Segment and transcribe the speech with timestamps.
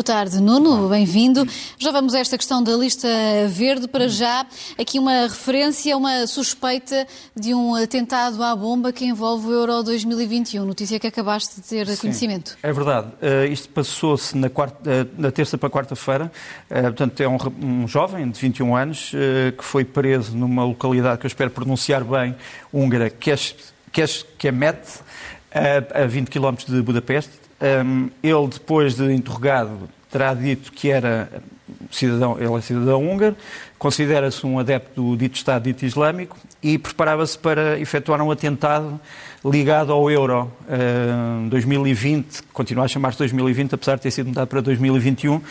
[0.00, 1.46] Boa tarde, Nuno, bem-vindo.
[1.78, 3.06] Já vamos a esta questão da lista
[3.48, 3.86] verde.
[3.86, 4.46] Para já,
[4.78, 7.06] aqui uma referência, uma suspeita
[7.36, 10.64] de um atentado à bomba que envolve o Euro 2021.
[10.64, 12.56] Notícia que acabaste de ter Sim, conhecimento.
[12.62, 13.08] É verdade.
[13.20, 14.50] Uh, isto passou-se na, uh,
[15.18, 16.32] na, terça para quarta-feira.
[16.70, 19.12] Uh, portanto, é um, um, jovem de 21 anos
[19.58, 22.34] que foi preso numa localidade que eu espero pronunciar bem,
[22.72, 23.12] húngara,
[24.38, 24.80] Kemet,
[25.52, 27.49] a 20 km de Budapeste.
[28.22, 31.30] Ele, depois de interrogado, terá dito que era
[31.90, 33.36] cidadão, ele é cidadão húngaro,
[33.78, 39.00] considera-se um adepto do dito Estado dito Islâmico e preparava-se para efetuar um atentado
[39.44, 40.52] ligado ao euro.
[40.68, 45.42] Uh, 2020, continua a chamar-se 2020, apesar de ter sido mudado para 2021, uh,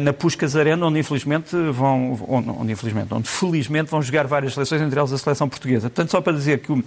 [0.00, 4.80] na Puskas Arena, onde infelizmente vão, onde, onde, infelizmente, onde felizmente vão jogar várias seleções,
[4.80, 5.90] entre elas a seleção portuguesa.
[5.90, 6.84] Portanto, só para dizer que uh,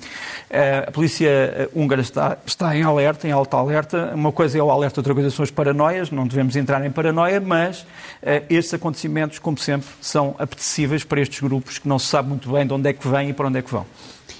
[0.87, 4.11] a polícia húngara está, está em alerta, em alta alerta.
[4.15, 7.39] Uma coisa é o alerta, outra coisa são as paranoias, não devemos entrar em paranoia,
[7.39, 7.85] mas
[8.49, 12.65] estes acontecimentos, como sempre, são apetecíveis para estes grupos que não se sabe muito bem
[12.65, 13.85] de onde é que vêm e para onde é que vão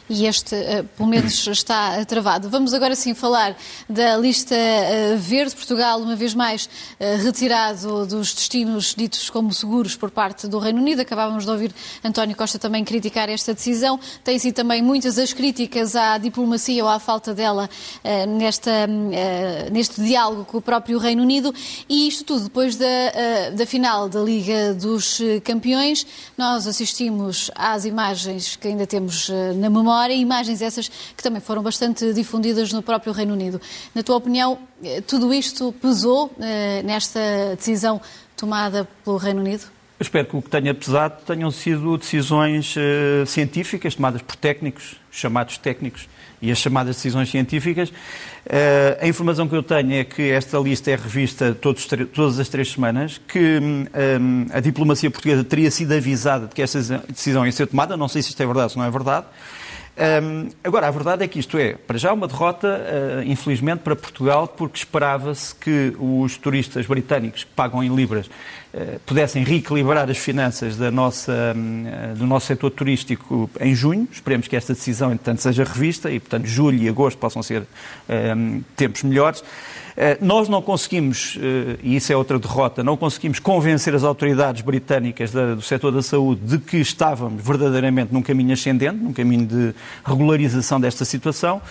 [0.10, 2.50] e este, uh, pelo menos, está travado.
[2.50, 3.56] Vamos agora sim falar
[3.88, 5.56] da lista uh, verde.
[5.56, 10.82] Portugal, uma vez mais, uh, retirado dos destinos ditos como seguros por parte do Reino
[10.82, 11.02] Unido.
[11.02, 14.00] Acabávamos de ouvir António Costa também criticar esta decisão.
[14.24, 17.70] Tem sido também muitas as críticas à diplomacia ou à falta dela
[18.38, 18.88] nesta,
[19.72, 21.54] neste diálogo com o próprio Reino Unido.
[21.88, 26.06] E isto tudo depois da, da final da Liga dos Campeões.
[26.38, 31.62] Nós assistimos às imagens que ainda temos na memória memória, imagens essas que também foram
[31.62, 33.60] bastante difundidas no próprio Reino Unido.
[33.94, 37.20] Na tua opinião, eh, tudo isto pesou eh, nesta
[37.58, 38.02] decisão
[38.38, 39.66] tomada pelo Reino Unido?
[40.00, 44.96] Eu espero que o que tenha pesado tenham sido decisões uh, científicas tomadas por técnicos,
[45.12, 46.08] chamados técnicos,
[46.42, 47.92] e as chamadas decisões científicas.
[49.02, 52.72] A informação que eu tenho é que esta lista é revista todos, todas as três
[52.72, 56.80] semanas, que um, a diplomacia portuguesa teria sido avisada de que esta
[57.10, 57.98] decisão ia ser tomada.
[57.98, 59.26] Não sei se isto é verdade ou se não é verdade.
[60.00, 62.68] Um, agora, a verdade é que isto é, para já, uma derrota,
[63.20, 68.30] uh, infelizmente, para Portugal, porque esperava-se que os turistas britânicos que pagam em libras
[69.06, 74.08] pudessem reequilibrar as finanças da nossa, uh, do nosso setor turístico em junho.
[74.12, 77.64] Esperemos que esta decisão, entretanto, seja revista e, portanto, julho e agosto possam ser
[78.76, 79.44] tempos melhores.
[80.02, 84.62] Eh, nós não conseguimos, eh, e isso é outra derrota, não conseguimos convencer as autoridades
[84.62, 89.76] britânicas do setor da saúde de que estávamos verdadeiramente num caminho ascendente, num caminho de
[90.06, 91.62] regularização desta situação.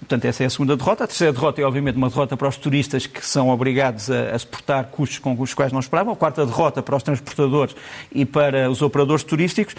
[0.00, 1.04] Portanto, essa é a segunda derrota.
[1.04, 4.38] A terceira derrota é, obviamente, uma derrota para os turistas que são obrigados a, a
[4.38, 6.12] suportar custos com os quais não esperavam.
[6.12, 7.76] A quarta derrota para os transportadores
[8.12, 9.74] e para os operadores turísticos.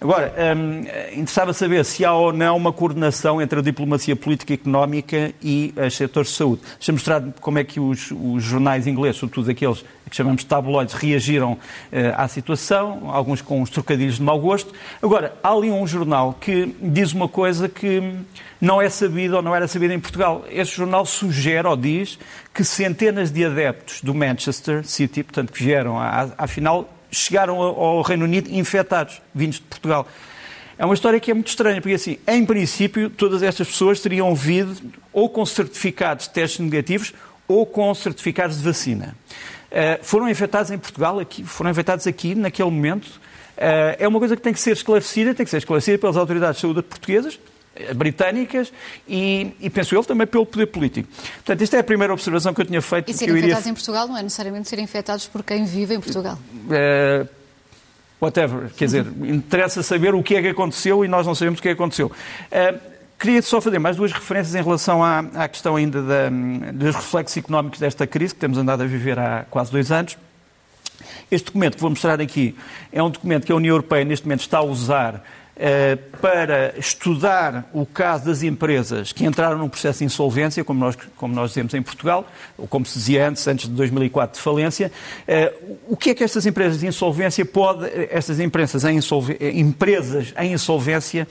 [0.00, 4.54] Agora, hum, interessava saber se há ou não uma coordenação entre a diplomacia política e
[4.54, 6.62] económica e os setores de saúde.
[6.78, 10.94] Deixa mostrar como é que os, os jornais ingleses, sobretudo aqueles que chamamos de tabloides,
[10.94, 11.58] reagiram uh,
[12.16, 14.72] à situação, alguns com uns trocadilhos de mau gosto.
[15.02, 18.02] Agora, há ali um jornal que diz uma coisa que
[18.60, 20.44] não é sabida ou não era sabida em Portugal.
[20.50, 22.18] Esse jornal sugere ou diz
[22.54, 28.02] que centenas de adeptos do Manchester City, portanto, que vieram à, à final, chegaram ao
[28.02, 30.06] Reino Unido infectados, vindos de Portugal.
[30.78, 34.34] É uma história que é muito estranha, porque assim, em princípio, todas estas pessoas teriam
[34.34, 34.76] vindo
[35.12, 37.12] ou com certificados de testes negativos
[37.46, 39.14] ou com certificados de vacina.
[39.70, 43.06] Uh, foram infectados em Portugal, aqui, foram infectados aqui, naquele momento.
[43.06, 46.56] Uh, é uma coisa que tem que ser esclarecida, tem que ser esclarecida pelas autoridades
[46.56, 47.38] de saúde portuguesas,
[47.94, 48.72] britânicas
[49.08, 51.08] e, e, penso eu, também pelo poder político.
[51.36, 53.10] Portanto, esta é a primeira observação que eu tinha feito.
[53.10, 53.70] E serem infectados iria...
[53.70, 56.38] em Portugal não é necessariamente serem infectados por quem vive em Portugal?
[56.54, 57.28] Uh,
[58.20, 58.70] whatever.
[58.76, 61.68] Quer dizer, interessa saber o que é que aconteceu e nós não sabemos o que
[61.68, 62.06] é que aconteceu.
[62.08, 66.28] Uh, Queria só fazer mais duas referências em relação à, à questão ainda da,
[66.72, 70.18] dos reflexos económicos desta crise que temos andado a viver há quase dois anos.
[71.30, 72.56] Este documento que vou mostrar aqui
[72.90, 75.24] é um documento que a União Europeia neste momento está a usar
[76.20, 81.34] para estudar o caso das empresas que entraram num processo de insolvência, como nós, como
[81.34, 82.26] nós dizemos em Portugal,
[82.56, 84.90] ou como se dizia antes, antes de 2004, de falência.
[85.28, 85.52] Eh,
[85.86, 88.98] o que é que estas empresas de insolvência podem, estas empresas em,
[89.58, 91.28] empresas em insolvência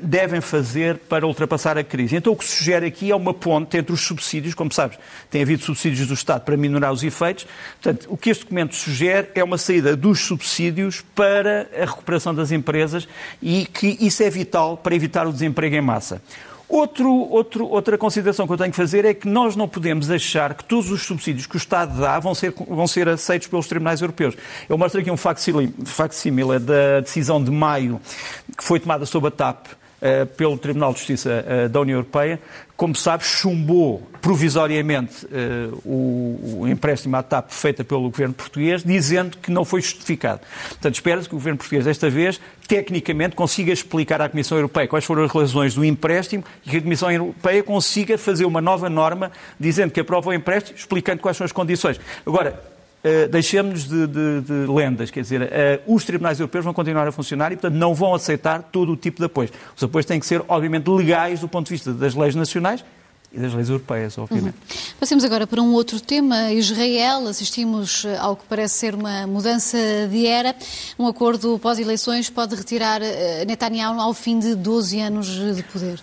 [0.00, 2.16] devem fazer para ultrapassar a crise?
[2.16, 4.98] Então o que se sugere aqui é uma ponte entre os subsídios, como sabes,
[5.30, 7.46] tem havido subsídios do Estado para minorar os efeitos.
[7.82, 12.52] Portanto, o que este documento sugere é uma saída dos subsídios para a recuperação das
[12.52, 13.06] empresas
[13.42, 16.20] e que isso é vital para evitar o desemprego em massa.
[16.68, 20.52] Outro, outro, outra consideração que eu tenho que fazer é que nós não podemos achar
[20.52, 24.02] que todos os subsídios que o Estado dá vão ser, vão ser aceitos pelos tribunais
[24.02, 24.36] europeus.
[24.68, 27.98] Eu mostro aqui um facsímile da decisão de maio
[28.54, 29.77] que foi tomada sob a TAP
[30.36, 32.40] pelo Tribunal de Justiça uh, da União Europeia,
[32.76, 39.50] como sabe, chumbou provisoriamente uh, o, empréstimo à TAP feita pelo governo português, dizendo que
[39.50, 40.40] não foi justificado.
[40.68, 45.04] Portanto, espera-se que o governo português, desta vez, tecnicamente, consiga explicar à Comissão Europeia quais
[45.04, 49.32] foram as razões do empréstimo e que a Comissão Europeia consiga fazer uma nova norma
[49.58, 52.00] dizendo que aprova o empréstimo, explicando quais são as condições.
[52.24, 52.77] Agora,
[53.08, 57.12] Uh, deixemos de, de, de, lendas, quer dizer, uh, os tribunais europeus vão continuar a
[57.12, 59.50] funcionar e, portanto, não vão aceitar todo o tipo de apoios.
[59.74, 62.84] Os apoios têm que ser, obviamente, legais do ponto de vista das leis nacionais
[63.32, 64.56] e das leis europeias, obviamente.
[64.56, 64.76] Uhum.
[65.00, 66.52] Passemos agora para um outro tema.
[66.52, 69.78] Israel, assistimos eh, ao que parece ser uma mudança
[70.10, 70.54] de era.
[70.98, 73.00] Um acordo pós-eleições pode retirar
[73.46, 76.00] Netanyahu ao fim de 12 anos de poder.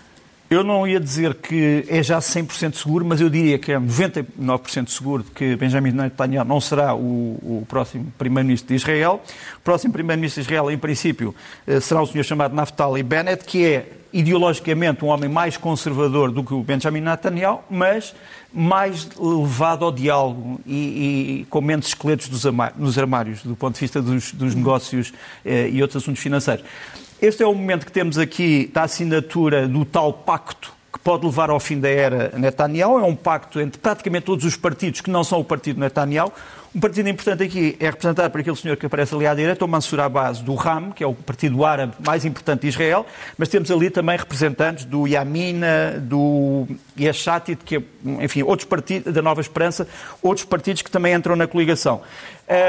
[0.48, 4.88] Eu não ia dizer que é já 100% seguro, mas eu diria que é 99%
[4.88, 7.00] seguro de que Benjamin Netanyahu não será o,
[7.42, 9.20] o próximo primeiro-ministro de Israel.
[9.56, 11.34] O próximo primeiro-ministro de Israel, em princípio,
[11.66, 16.44] eh, será o senhor chamado Naftali Bennett, que é ideologicamente um homem mais conservador do
[16.44, 18.14] que o Benjamin Netanyahu, mas
[18.52, 22.30] mais levado ao diálogo e, e com menos esqueletos
[22.76, 25.12] nos armários, do ponto de vista dos, dos negócios
[25.44, 26.64] eh, e outros assuntos financeiros.
[27.20, 31.48] Este é o momento que temos aqui da assinatura do tal pacto que pode levar
[31.48, 32.98] ao fim da era Netanyahu.
[32.98, 36.30] É um pacto entre praticamente todos os partidos que não são o partido Netanyahu.
[36.74, 39.68] Um partido importante aqui é representado por aquele senhor que aparece ali à direita, o
[39.68, 43.06] Mansur Abbas do RAM, que é o partido árabe mais importante de Israel,
[43.38, 46.66] mas temos ali também representantes do Yamina, do
[47.00, 47.82] Yeshatid, que é,
[48.22, 49.88] enfim, outros partidos, da Nova Esperança,
[50.20, 52.02] outros partidos que também entram na coligação.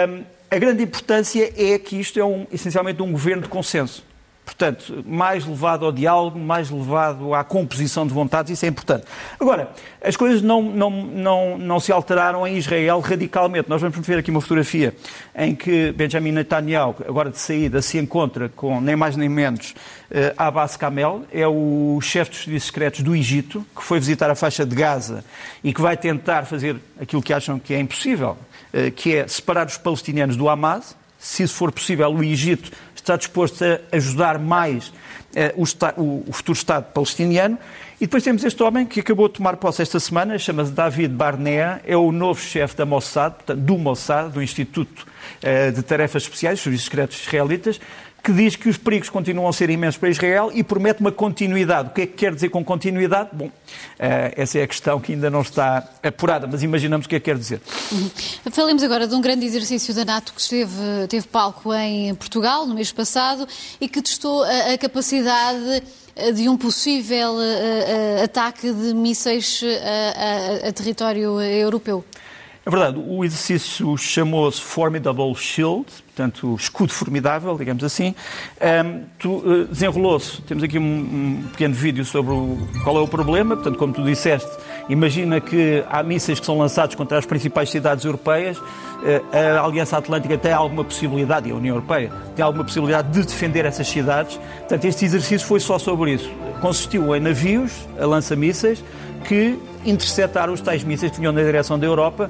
[0.07, 4.07] Um, a grande importância é que isto é um, essencialmente um governo de consenso.
[4.47, 9.03] Portanto, mais levado ao diálogo, mais levado à composição de vontades, isso é importante.
[9.37, 9.69] Agora,
[10.01, 13.69] as coisas não, não, não, não se alteraram em Israel radicalmente.
[13.69, 14.95] Nós vamos ver aqui uma fotografia
[15.35, 19.71] em que Benjamin Netanyahu, agora de saída, se encontra com nem mais nem menos
[20.09, 24.35] uh, Abbas Kamel, é o chefe dos serviços secretos do Egito, que foi visitar a
[24.35, 25.25] faixa de Gaza
[25.61, 28.37] e que vai tentar fazer aquilo que acham que é impossível,
[28.73, 30.95] uh, que é separar os palestinianos do Hamas.
[31.19, 32.71] Se isso for possível, o Egito
[33.07, 34.91] está disposto a ajudar mais
[35.33, 35.63] eh, o,
[36.01, 37.57] o, o, futuro Estado palestiniano.
[37.99, 41.81] E depois temos este homem que acabou de tomar posse esta semana, chama-se David Barnea,
[41.85, 45.07] é o novo chefe da Mossad, portanto, do Mossad, do Instituto
[45.41, 47.79] eh, de Tarefas Especiais, Serviços Secretos Israelitas,
[48.27, 51.87] que diz que os perigos continuam a ser imensos para Israel e promete uma continuidade.
[51.87, 53.29] O que é que quer dizer com continuidade?
[53.31, 53.49] Bom,
[53.97, 57.19] eh, essa é a questão que ainda não está apurada, mas imaginamos o que é
[57.21, 57.61] que quer dizer.
[57.89, 58.11] Uhum.
[58.51, 62.75] Falemos agora de um grande exercício da NATO que esteve, teve palco em Portugal no
[62.75, 63.47] mês passado
[63.79, 65.83] e que testou a, a capacidade
[66.13, 72.03] eh, de um possível uh, uh, ataque de mísseis a, a, a território europeu.
[72.65, 75.85] É verdade, o exercício chamou-se Formidable Shield,
[76.17, 78.15] portanto, escudo formidável, digamos assim.
[79.23, 83.55] Um, uh, Desenrolou-se, temos aqui um, um, pequeno vídeo sobre o, qual é o problema.
[83.55, 84.49] Portanto, como tu disseste,
[84.89, 88.57] imagina que há mísseis que são lançados contra as principais cidades europeias.
[88.57, 93.25] Uh, a Aliança Atlântica tem alguma possibilidade, e a União Europeia tem alguma possibilidade de
[93.25, 94.39] defender essas cidades.
[94.59, 96.31] Portanto, este exercício foi só sobre isso.
[96.61, 98.83] Consistiu em navios a lança-mísseis
[99.25, 102.29] que interceptar os tais mísseis que vinham na direção da Europa.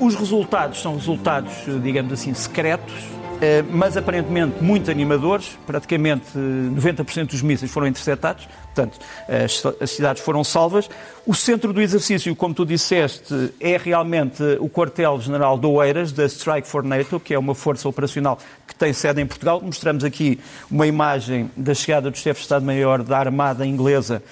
[0.00, 1.52] Uh, os resultados são resultados,
[1.82, 2.94] digamos assim, secretos,
[3.70, 5.58] mas aparentemente muito animadores.
[5.66, 8.98] Praticamente 90% eh, dos mísseis foram interceptados, portanto,
[9.28, 10.88] as, as cidades foram salvas.
[11.26, 16.66] O centro do exercício, como tu disseste, é realmente o quartel-general de Oeiras, da Strike
[16.66, 19.60] for NATO, que é uma força operacional que tem sede em Portugal.
[19.60, 24.22] Mostramos aqui uma imagem da chegada do chefe de Estado-Maior da Armada Inglesa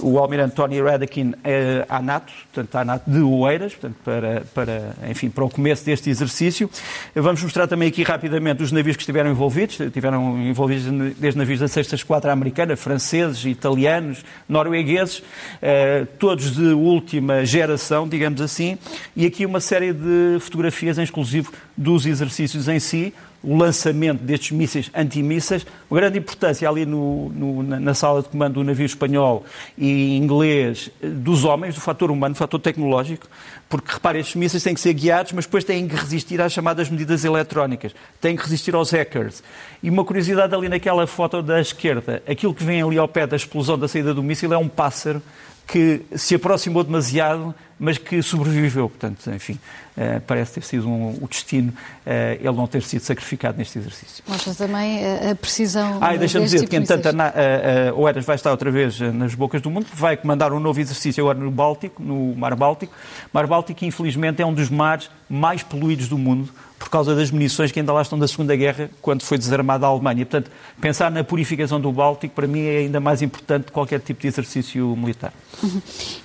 [0.00, 4.94] o almirante Tony Radakin é à NATO, portanto, à NATO de Oeiras, portanto, para, para,
[5.10, 6.68] enfim, para o começo deste exercício.
[7.14, 9.78] Vamos mostrar também aqui rapidamente os navios que estiveram envolvidos.
[9.80, 15.22] Estiveram envolvidos desde navios da Sexta Esquadra Americana, franceses, italianos, noruegueses,
[15.62, 18.78] eh, todos de última geração, digamos assim,
[19.16, 23.12] e aqui uma série de fotografias em exclusivo dos exercícios em si,
[23.44, 28.54] o lançamento destes mísseis antimísseis, uma grande importância ali no, no, na sala de comando
[28.54, 29.44] do navio espanhol
[29.76, 33.28] e inglês dos homens, do fator humano, do fator tecnológico,
[33.68, 36.88] porque, repare, estes mísseis têm que ser guiados, mas depois têm que resistir às chamadas
[36.88, 39.42] medidas eletrónicas, têm que resistir aos hackers.
[39.82, 43.36] E uma curiosidade ali naquela foto da esquerda, aquilo que vem ali ao pé da
[43.36, 45.22] explosão da saída do míssil é um pássaro
[45.66, 48.88] que se aproximou demasiado, mas que sobreviveu.
[48.88, 49.58] Portanto, enfim,
[49.96, 52.10] uh, parece ter sido um, o destino uh,
[52.40, 54.24] ele não ter sido sacrificado neste exercício.
[54.26, 55.98] Mostra também eh, a precisão.
[56.00, 59.60] Ah, deixa-me dizer tipo que, entanto, a, a Oeiras vai estar outra vez nas bocas
[59.60, 62.92] do mundo, vai comandar um novo exercício agora no Báltico, no Mar Báltico.
[62.92, 66.52] O Mar Báltico, infelizmente, é um dos mares mais poluídos do mundo
[66.84, 69.88] por causa das munições que ainda lá estão da Segunda Guerra, quando foi desarmada a
[69.88, 70.26] Alemanha.
[70.26, 74.20] Portanto, pensar na purificação do Báltico, para mim, é ainda mais importante que qualquer tipo
[74.20, 75.32] de exercício militar.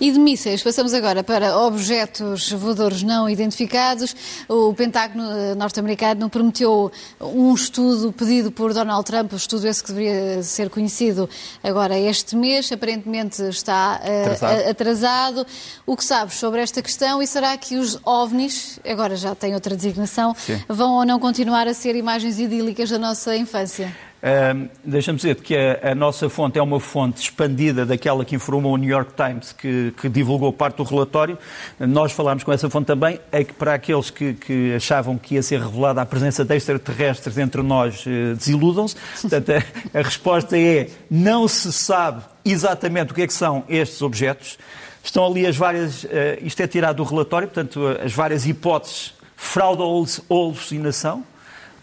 [0.01, 4.13] E de mísseis, passamos agora para objetos voadores não identificados.
[4.49, 9.93] O Pentágono eh, norte-americano prometeu um estudo pedido por Donald Trump, o estudo esse que
[9.93, 11.29] deveria ser conhecido
[11.63, 14.69] agora este mês, aparentemente está uh, atrasado.
[14.69, 15.47] atrasado.
[15.85, 19.75] O que sabes sobre esta questão e será que os OVNIs, agora já têm outra
[19.75, 20.63] designação, Sim.
[20.67, 23.91] vão ou não continuar a ser imagens idílicas da nossa infância?
[24.19, 28.73] Uh, Deixa-me dizer que a, a, nossa fonte é uma fonte expandida daquela que informou
[28.73, 31.37] o New York Times, que, que divulgou parte do relatório.
[31.79, 35.41] Nós falámos com essa fonte também, é que para aqueles que, que achavam que ia
[35.41, 38.95] ser revelada a presença de extraterrestres entre nós, uh, desiludam-se.
[39.21, 44.01] Portanto, a, a resposta é: não se sabe exatamente o que é que são estes
[44.01, 44.57] objetos.
[45.01, 46.09] Estão ali as várias, uh,
[46.41, 51.23] isto é tirado do relatório, portanto, as várias hipóteses, fraude ou alucinação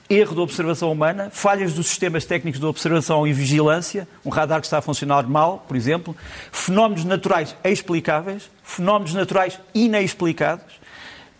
[0.08, 4.66] erro de observação humana, falhas dos sistemas técnicos de observação e vigilância, um radar que
[4.66, 6.16] está a funcionar mal, por exemplo,
[6.52, 10.80] fenómenos naturais explicáveis, fenómenos naturais inexplicados,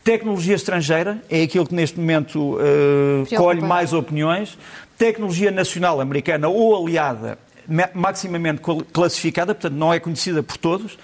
[0.03, 4.59] tecnologia estrangeira, é aquilo que neste momento uh, colhe mais opiniões,
[4.99, 7.39] tecnologia nacional americana ou aliada,
[7.95, 8.61] maximamente
[8.93, 10.99] classificada, portanto não é conhecida por todos,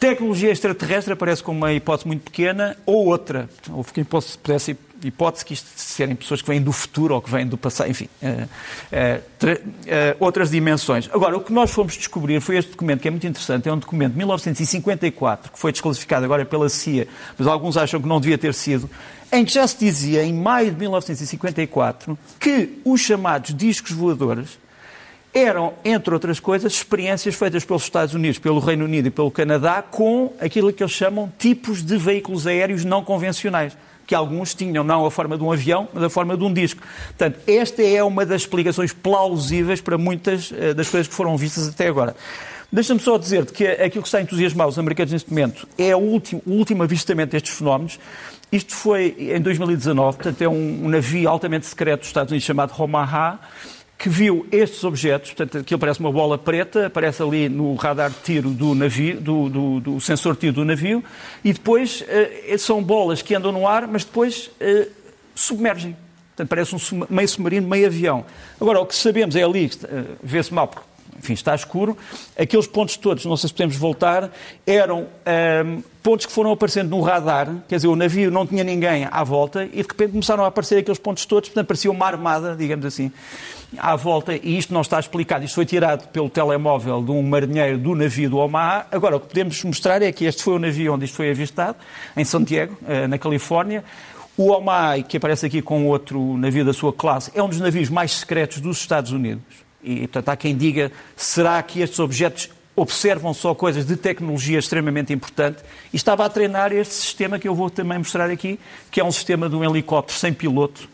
[0.00, 3.50] Tecnologia extraterrestre aparece como uma hipótese muito pequena ou outra.
[3.70, 7.46] Houve quem pudesse hipótese que isto serem pessoas que vêm do futuro ou que vêm
[7.46, 11.08] do passado, enfim, uh, uh, uh, outras dimensões.
[11.12, 13.78] Agora, o que nós fomos descobrir foi este documento, que é muito interessante, é um
[13.78, 18.38] documento de 1954, que foi desclassificado agora pela CIA, mas alguns acham que não devia
[18.38, 18.88] ter sido,
[19.30, 24.58] em que já se dizia, em maio de 1954, que os chamados discos voadores
[25.32, 29.82] eram, entre outras coisas, experiências feitas pelos Estados Unidos, pelo Reino Unido e pelo Canadá
[29.82, 33.76] com aquilo que eles chamam tipos de veículos aéreos não convencionais
[34.10, 36.82] que alguns tinham não a forma de um avião, mas a forma de um disco.
[37.16, 41.68] Portanto, esta é uma das explicações plausíveis para muitas eh, das coisas que foram vistas
[41.68, 42.16] até agora.
[42.72, 46.00] Deixa-me só dizer-te que aquilo que está a entusiasmar os americanos neste momento é o
[46.00, 48.00] último, o último avistamento destes fenómenos.
[48.50, 52.74] Isto foi em 2019, portanto, é um, um navio altamente secreto dos Estados Unidos chamado
[52.76, 53.38] Omaha,
[54.00, 58.16] que viu estes objetos, portanto, aquilo parece uma bola preta, aparece ali no radar de
[58.24, 61.04] tiro do navio, do, do, do sensor de tiro do navio,
[61.44, 64.90] e depois uh, são bolas que andam no ar, mas depois uh,
[65.34, 65.94] submergem.
[66.30, 68.24] Portanto, parece um meio submarino, meio avião.
[68.58, 70.86] Agora, o que sabemos é ali, uh, vê-se mal, porque
[71.20, 71.96] enfim, está escuro.
[72.38, 74.30] Aqueles pontos todos, não sei se podemos voltar,
[74.66, 75.06] eram
[75.64, 79.22] um, pontos que foram aparecendo no radar, quer dizer, o navio não tinha ninguém à
[79.22, 82.86] volta e de repente começaram a aparecer aqueles pontos todos, portanto parecia uma armada, digamos
[82.86, 83.12] assim,
[83.76, 85.44] à volta, e isto não está explicado.
[85.44, 88.86] Isto foi tirado pelo telemóvel de um marinheiro do navio do Omaha.
[88.90, 91.76] Agora, o que podemos mostrar é que este foi o navio onde isto foi avistado,
[92.16, 93.84] em Santiago, eh, na Califórnia.
[94.36, 97.90] O Omaha, que aparece aqui com outro navio da sua classe, é um dos navios
[97.90, 99.69] mais secretos dos Estados Unidos.
[99.82, 105.12] E, portanto, há quem diga, será que estes objetos observam só coisas de tecnologia extremamente
[105.12, 105.58] importante
[105.92, 108.58] e estava a treinar este sistema que eu vou também mostrar aqui,
[108.90, 110.88] que é um sistema de um helicóptero sem piloto,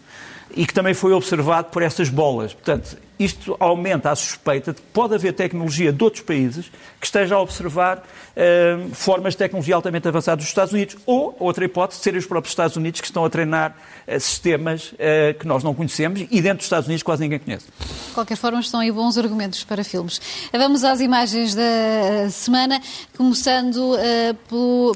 [0.55, 2.55] e que também foi observado por estas bolas.
[2.55, 6.70] Portanto, isto aumenta a suspeita de que pode haver tecnologia de outros países
[7.00, 11.64] que esteja a observar uh, formas de tecnologia altamente avançadas dos Estados Unidos, ou, outra
[11.64, 15.64] hipótese, serem os próprios Estados Unidos que estão a treinar uh, sistemas uh, que nós
[15.64, 17.66] não conhecemos e dentro dos Estados Unidos quase ninguém conhece.
[18.08, 20.20] De qualquer forma, estão aí bons argumentos para filmes.
[20.52, 22.80] Vamos às imagens da semana,
[23.16, 23.96] começando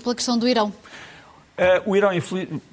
[0.03, 0.73] pela questão do Irão.
[1.61, 2.11] Uh, o Irão,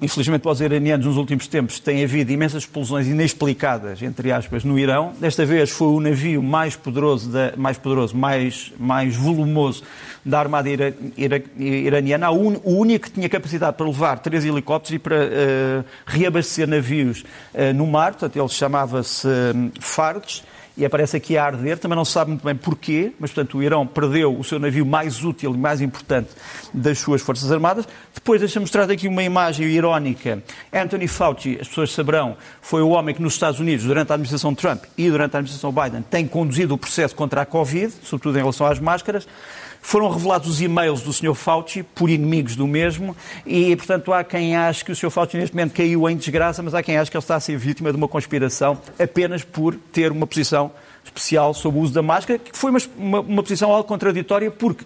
[0.00, 4.78] infelizmente para os iranianos, nos últimos tempos tem havido imensas explosões inexplicadas, entre aspas, no
[4.78, 5.12] Irão.
[5.20, 9.82] Desta vez foi o navio mais poderoso, da, mais, poderoso mais, mais volumoso
[10.24, 14.98] da armada ira, ira, iraniana, o único que tinha capacidade para levar três helicópteros e
[14.98, 20.42] para uh, reabastecer navios uh, no mar, portanto ele chamava-se um, Fardes
[20.78, 21.76] e aparece aqui a arder.
[21.76, 24.86] Também não se sabe muito bem porquê, mas, portanto, o Irão perdeu o seu navio
[24.86, 26.30] mais útil e mais importante
[26.72, 27.86] das suas Forças Armadas.
[28.14, 30.42] Depois, deixa-me mostrar aqui uma imagem irónica.
[30.72, 34.54] Anthony Fauci, as pessoas saberão, foi o homem que nos Estados Unidos, durante a administração
[34.54, 38.40] Trump e durante a administração Biden, tem conduzido o processo contra a Covid, sobretudo em
[38.40, 39.26] relação às máscaras.
[39.80, 41.34] Foram revelados os e-mails do Sr.
[41.34, 43.16] Fauci por inimigos do mesmo
[43.46, 45.10] e, portanto, há quem ache que o Sr.
[45.10, 47.56] Fauci neste momento caiu em desgraça, mas há quem ache que ele está a ser
[47.56, 50.70] vítima de uma conspiração apenas por ter uma posição
[51.04, 54.84] especial sobre o uso da máscara, que foi uma, uma, uma posição algo contraditória, porque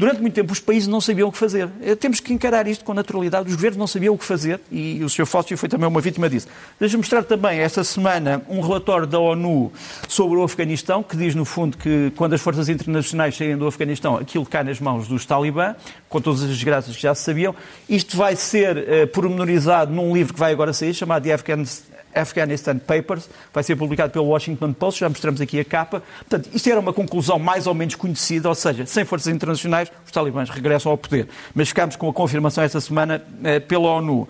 [0.00, 1.68] Durante muito tempo os países não sabiam o que fazer.
[1.82, 3.50] Eh, temos que encarar isto com naturalidade.
[3.50, 5.26] Os governos não sabiam o que fazer e o Sr.
[5.26, 6.48] Fóssil foi também uma vítima disso.
[6.80, 9.70] Deixa-me mostrar também esta semana um relatório da ONU
[10.08, 14.16] sobre o Afeganistão, que diz, no fundo, que quando as forças internacionais saírem do Afeganistão,
[14.16, 15.76] aquilo cai nas mãos dos talibã,
[16.08, 17.54] com todas as desgraças que já se sabiam.
[17.86, 22.78] Isto vai ser uh, pormenorizado num livro que vai agora sair, chamado The Afghanistan Afghanistan
[22.78, 26.02] Papers, vai ser publicado pelo Washington Post, já mostramos aqui a capa.
[26.20, 30.12] Portanto, isto era uma conclusão mais ou menos conhecida, ou seja, sem forças internacionais, os
[30.12, 31.28] talibãs regressam ao poder.
[31.54, 34.28] Mas ficámos com a confirmação esta semana eh, pela ONU.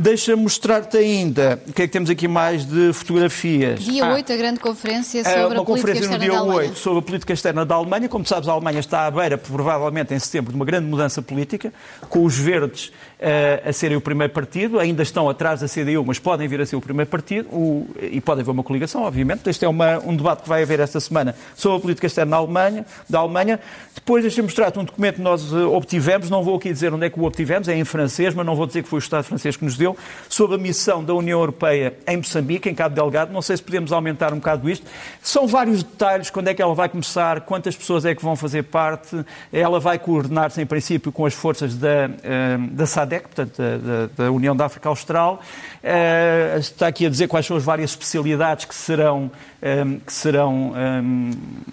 [0.00, 3.80] Deixa mostrar-te ainda o que é que temos aqui mais de fotografias.
[3.80, 6.38] Dia ah, 8, a grande conferência sobre a política externa da Alemanha.
[6.38, 8.08] Uma conferência no dia 8 sobre a política externa da Alemanha.
[8.08, 11.72] Como sabes, a Alemanha está à beira, provavelmente em setembro, de uma grande mudança política,
[12.08, 16.20] com os verdes uh, a serem o primeiro partido, ainda estão atrás da CDU, mas
[16.20, 19.50] podem vir a ser o primeiro partido, o, e pode haver uma coligação, obviamente.
[19.50, 22.36] Este é uma, um debate que vai haver esta semana sobre a política externa da
[22.36, 22.86] Alemanha.
[23.10, 23.58] Da Alemanha.
[23.96, 27.10] Depois, deixa-me mostrar-te um documento que nós uh, obtivemos, não vou aqui dizer onde é
[27.10, 29.56] que o obtivemos, é em francês, mas não vou dizer que foi o Estado francês
[29.56, 29.87] que nos deu
[30.28, 33.32] sobre a missão da União Europeia em Moçambique, em Cabo Delgado.
[33.32, 34.86] Não sei se podemos aumentar um bocado isto.
[35.22, 38.64] São vários detalhes, quando é que ela vai começar, quantas pessoas é que vão fazer
[38.64, 39.24] parte.
[39.52, 44.32] Ela vai coordenar-se, em princípio, com as forças da, eh, da SADEC, portanto, da, da
[44.32, 45.40] União da África Austral.
[45.82, 49.30] Eh, está aqui a dizer quais são as várias especialidades que serão,
[49.60, 50.72] eh, que serão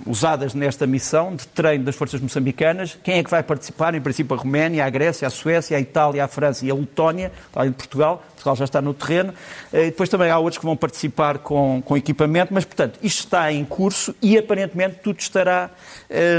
[0.06, 2.98] usadas nesta missão de treino das forças moçambicanas.
[3.04, 3.96] Quem é que vai participar?
[3.96, 7.32] Em princípio, a Roménia, a Grécia, a Suécia, a Itália, a França e a Letónia,
[7.54, 8.05] além de Portugal.
[8.14, 9.34] Portugal já está no terreno.
[9.74, 13.52] E depois também há outros que vão participar com, com equipamento, mas, portanto, isto está
[13.52, 15.70] em curso e aparentemente tudo estará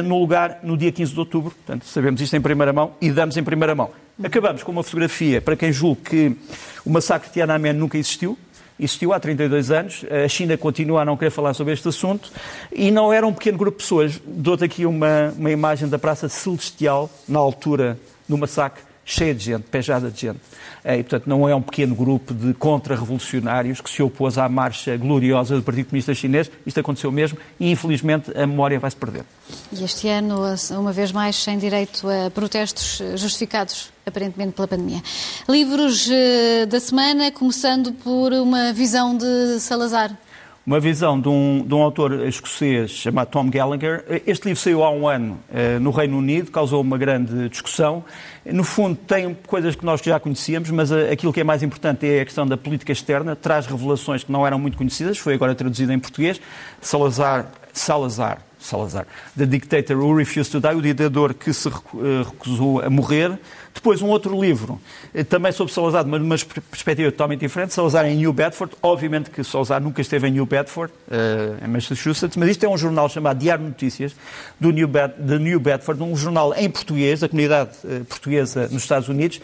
[0.04, 1.50] no lugar no dia 15 de outubro.
[1.50, 3.90] Portanto, sabemos isto em primeira mão e damos em primeira mão.
[4.22, 6.34] Acabamos com uma fotografia para quem julga que
[6.86, 8.38] o massacre de Tiananmen nunca existiu.
[8.78, 12.30] Existiu há 32 anos, a China continua a não querer falar sobre este assunto
[12.70, 14.20] e não era um pequeno grupo de pessoas.
[14.26, 19.62] Dou-te aqui uma, uma imagem da Praça Celestial, na altura do massacre, cheia de gente,
[19.62, 20.40] pejada de gente.
[20.84, 24.96] É, e, portanto, não é um pequeno grupo de contra-revolucionários que se opôs à marcha
[24.96, 26.50] gloriosa do Partido Comunista Chinês.
[26.66, 29.24] Isto aconteceu mesmo e, infelizmente, a memória vai-se perder.
[29.72, 35.00] E este ano, uma vez mais, sem direito a protestos justificados, aparentemente, pela pandemia.
[35.48, 40.16] Livros eh, da semana, começando por uma visão de Salazar
[40.66, 44.04] uma visão de um, de um, autor escocês chamado Tom Gallagher.
[44.26, 48.04] Este livro saiu há um ano eh, no Reino Unido, causou uma grande discussão.
[48.44, 52.04] No fundo, tem coisas que nós já conhecíamos, mas eh, aquilo que é mais importante
[52.04, 53.36] é a questão da política externa.
[53.36, 56.40] Traz revelações que não eram muito conhecidas, foi agora traduzido em português.
[56.80, 61.72] Salazar, Salazar, Salazar, The Dictator Who Refused to Die, o ditador que se eh,
[62.24, 63.38] recusou a morrer.
[63.74, 64.80] Depois, um outro livro,
[65.14, 66.36] eh, também sobre Salazar, mas numa
[66.70, 68.74] perspectiva totalmente diferente, Salazar em New Bedford.
[68.82, 72.78] Obviamente que Salazar nunca esteve em New Bedford, uh, em Massachusetts, mas isto é um
[72.78, 74.16] jornal chamado Diário de Notícias,
[74.58, 77.72] do New Bed de New Bedford, um jornal em português, da comunidade
[78.08, 79.38] portuguesa nos Estados Unidos,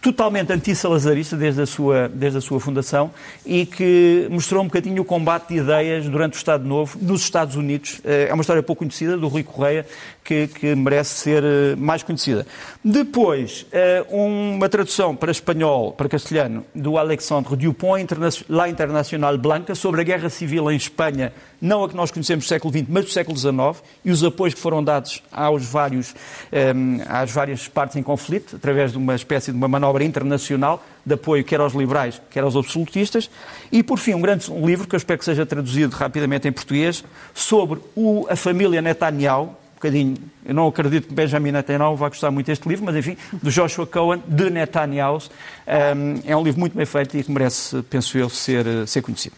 [0.00, 3.10] totalmente anti-salazarista desde a, sua, desde a sua fundação
[3.44, 7.56] e que mostrou um bocadinho o combate de ideias durante o Estado Novo nos Estados
[7.56, 8.00] Unidos.
[8.04, 9.86] É uma história pouco conhecida, do Rui Correia,
[10.24, 12.46] que, que merece ser eh, mais conhecida.
[12.84, 18.06] Depois, eh, uma tradução para espanhol, para castelhano, do Alexandre Dupont,
[18.48, 22.48] La Internacional Blanca, sobre a Guerra Civil em Espanha, não a que nós conhecemos do
[22.48, 26.14] século XX, mas do século XIX, e os apoios que foram dados aos vários,
[26.50, 26.72] eh,
[27.08, 31.44] às várias partes em conflito, através de uma espécie de uma manobra internacional de apoio
[31.44, 33.30] quer aos liberais, quer aos absolutistas.
[33.70, 37.04] E, por fim, um grande livro, que eu espero que seja traduzido rapidamente em português,
[37.34, 42.46] sobre o, a família Netanyahu, bocadinho, eu não acredito que Benjamin Netanyahu vá gostar muito
[42.46, 45.16] deste livro, mas enfim, do Joshua Cohen, de Netanyahu.
[45.16, 49.34] Um, é um livro muito bem feito e que merece, penso eu, ser, ser conhecido.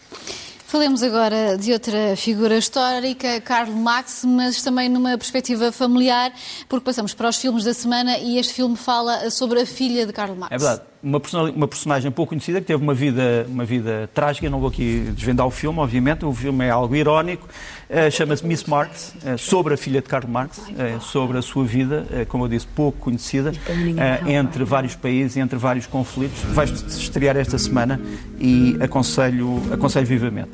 [0.73, 6.33] Falemos agora de outra figura histórica, Karl Marx, mas também numa perspectiva familiar,
[6.67, 10.11] porque passamos para os filmes da semana e este filme fala sobre a filha de
[10.11, 10.51] Karl Marx.
[10.51, 11.21] É verdade uma,
[11.53, 14.49] uma personagem pouco conhecida que teve uma vida, uma vida trágica.
[14.49, 16.23] Não vou aqui desvendar o filme, obviamente.
[16.23, 17.47] O filme é algo irónico.
[17.93, 21.63] Uh, Chama-se Miss Marx, uh, sobre a filha de Karl Marx, uh, sobre a sua
[21.63, 23.51] vida, como eu disse, pouco conhecida,
[24.25, 26.39] entre vários países, entre vários conflitos.
[26.53, 28.01] Vai estrear esta semana
[28.39, 30.49] e aconselho, aconselho vivamente.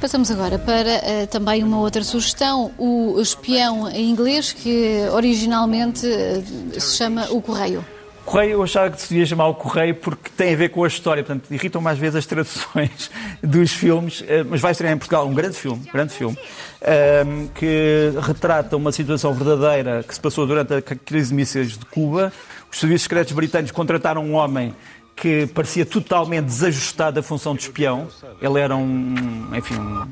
[0.00, 6.80] Passamos agora para uh, também uma outra sugestão, o espião em inglês, que originalmente uh,
[6.80, 7.84] se chama O Correio.
[8.28, 10.86] Correio, eu achava que se devia chamar o Correio porque tem a ver com a
[10.86, 13.10] história, portanto, irritam mais vezes as traduções
[13.42, 16.36] dos filmes, eh, mas vai estrear em Portugal um grande filme, grande filme,
[16.82, 21.86] ehm, que retrata uma situação verdadeira que se passou durante a crise de mísseis de
[21.86, 22.30] Cuba.
[22.70, 24.74] Os serviços secretos britânicos contrataram um homem
[25.16, 28.08] que parecia totalmente desajustado da função de espião.
[28.42, 30.06] Ele era um, enfim, um,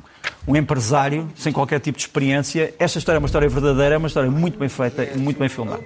[0.47, 2.73] um empresário sem qualquer tipo de experiência.
[2.79, 5.49] Esta história é uma história verdadeira, é uma história muito bem feita e muito bem
[5.49, 5.83] filmada.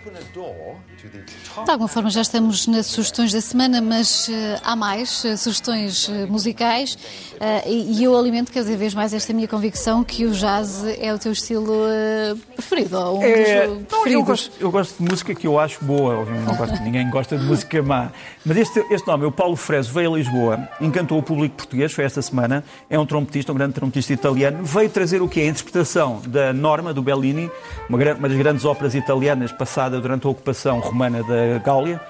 [1.65, 6.09] De alguma forma já estamos nas sugestões da semana, mas uh, há mais uh, sugestões
[6.09, 6.97] uh, musicais
[7.67, 11.19] e, e, eu alimento cada vez mais esta minha convicção que o jazz é o
[11.19, 11.73] teu estilo
[12.55, 15.83] preferido, ou um é, dos não, eu, gosto, eu gosto de música que eu acho
[15.83, 18.13] boa, não gosto, ninguém gosta de música má.
[18.45, 22.05] Mas este, este nome, o Paulo Freso, veio a Lisboa, encantou o público português, foi
[22.05, 25.47] esta semana, é um trompetista, um grande trompetista italiano, veio trazer o que é a
[25.49, 27.51] interpretação da Norma, do Bellini,
[27.87, 32.01] uma, uma das grandes óperas italianas passada durante a ocupação romana da Gáulia,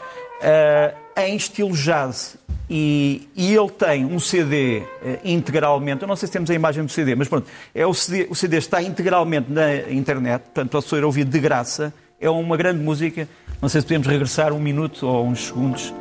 [0.40, 2.36] uh, em estilo jazz.
[2.72, 6.54] E, e, ele tem um CD uh, eh, integralmente, eu não sei se temos a
[6.54, 10.70] imagem do CD, mas pronto, é o, CD, o CD está integralmente na internet, portanto
[10.70, 13.28] pode ser ouvido de graça, é uma grande música.
[13.60, 15.92] Não sei se podemos regressar um minuto ou uns segundos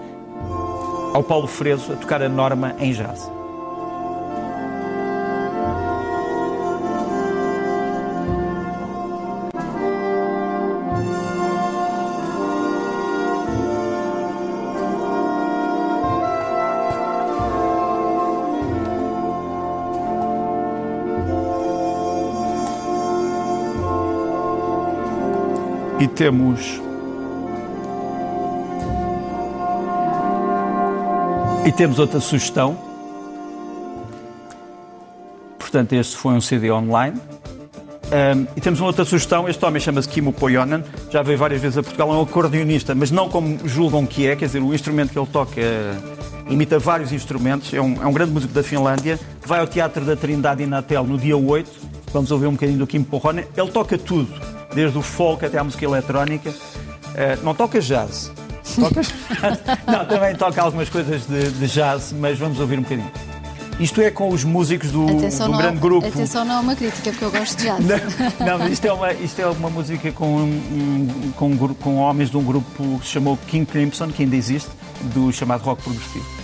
[1.13, 3.31] ao Paulo Freso a tocar a norma em jazz.
[25.99, 26.88] E temos.
[31.69, 32.75] E temos outra sugestão.
[35.59, 37.15] Portanto, este foi um CD online.
[37.15, 39.47] Um, e temos uma outra sugestão.
[39.47, 43.11] Este homem chama-se Kimo Poyonen, já veio várias vezes a Portugal, é um acordeonista, mas
[43.11, 45.93] não como julgam que é, quer dizer, o instrumento que ele toca é,
[46.49, 50.15] imita vários instrumentos, é um, é um, grande músico da Finlândia, vai ao Teatro da
[50.15, 51.69] Trindade em Natel no dia 8,
[52.11, 54.33] vamos ouvir um bocadinho do Kimo Poyonen, ele toca tudo,
[54.73, 56.49] desde o folk até à música eletrónica.
[56.49, 58.31] Uh, não toca jazz.
[58.79, 59.01] Toca...
[59.91, 63.11] não, também toca algumas coisas de, de, jazz, mas vamos ouvir um bocadinho.
[63.79, 66.07] Isto é com os músicos do, do não, grande grupo.
[66.07, 67.79] Atenção, não é uma crítica, porque eu gosto de jazz.
[67.79, 72.29] Não, não mas isto é uma, isto é uma música com, um, com, com homens
[72.29, 74.69] de um grupo que se chamou King Crimson, que ainda existe,
[75.13, 76.38] do chamado rock progressivo.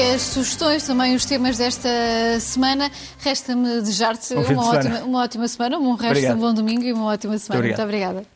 [0.00, 1.88] As sugestões, também os temas desta
[2.40, 2.90] semana.
[3.18, 7.06] Resta-me desejar-te uma, ótima, uma ótima semana, um resto de um bom domingo e uma
[7.06, 7.60] ótima semana.
[7.60, 7.78] Obrigado.
[7.78, 8.33] Muito obrigada.